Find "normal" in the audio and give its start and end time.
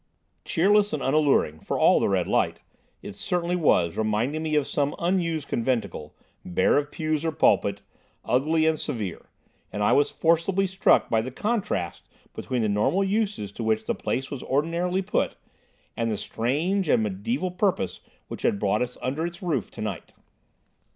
12.67-13.03